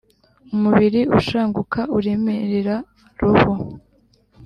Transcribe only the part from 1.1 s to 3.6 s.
ushanguka uremerera roho,